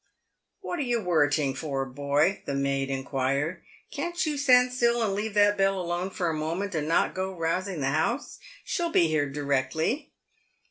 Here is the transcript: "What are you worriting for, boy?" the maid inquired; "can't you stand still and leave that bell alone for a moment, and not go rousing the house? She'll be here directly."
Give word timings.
"What 0.61 0.79
are 0.79 0.81
you 0.81 0.99
worriting 0.99 1.53
for, 1.53 1.85
boy?" 1.85 2.41
the 2.47 2.55
maid 2.55 2.89
inquired; 2.89 3.61
"can't 3.91 4.25
you 4.25 4.35
stand 4.35 4.73
still 4.73 5.03
and 5.03 5.13
leave 5.13 5.35
that 5.35 5.57
bell 5.59 5.79
alone 5.79 6.09
for 6.09 6.27
a 6.27 6.33
moment, 6.33 6.73
and 6.73 6.87
not 6.87 7.13
go 7.13 7.31
rousing 7.31 7.81
the 7.81 7.91
house? 7.91 8.39
She'll 8.65 8.89
be 8.89 9.07
here 9.09 9.29
directly." 9.29 10.11